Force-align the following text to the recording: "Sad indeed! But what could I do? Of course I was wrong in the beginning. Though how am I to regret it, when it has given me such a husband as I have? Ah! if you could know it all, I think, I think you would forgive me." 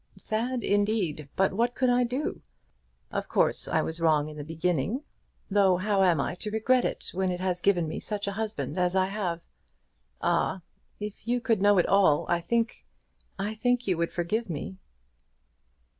"Sad 0.17 0.63
indeed! 0.63 1.29
But 1.35 1.53
what 1.53 1.75
could 1.75 1.91
I 1.91 2.03
do? 2.03 2.41
Of 3.11 3.27
course 3.29 3.67
I 3.67 3.83
was 3.83 3.99
wrong 4.01 4.29
in 4.29 4.35
the 4.35 4.43
beginning. 4.43 5.03
Though 5.51 5.77
how 5.77 6.01
am 6.01 6.19
I 6.19 6.33
to 6.41 6.49
regret 6.49 6.83
it, 6.85 7.11
when 7.13 7.29
it 7.29 7.39
has 7.39 7.61
given 7.61 7.87
me 7.87 7.99
such 7.99 8.25
a 8.25 8.31
husband 8.31 8.79
as 8.79 8.95
I 8.95 9.05
have? 9.05 9.41
Ah! 10.19 10.63
if 10.99 11.27
you 11.27 11.39
could 11.39 11.61
know 11.61 11.77
it 11.77 11.85
all, 11.85 12.25
I 12.29 12.39
think, 12.41 12.83
I 13.37 13.53
think 13.53 13.85
you 13.85 13.95
would 13.97 14.11
forgive 14.11 14.49
me." 14.49 14.79